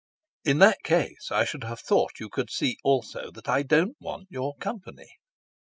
"In 0.43 0.57
that 0.57 0.81
case 0.81 1.29
I 1.29 1.45
should 1.45 1.63
have 1.65 1.79
thought 1.79 2.19
you 2.19 2.27
could 2.27 2.49
see 2.49 2.75
also 2.83 3.29
that 3.33 3.47
I 3.47 3.61
don't 3.61 3.97
want 3.99 4.31
your 4.31 4.55
company." 4.55 5.19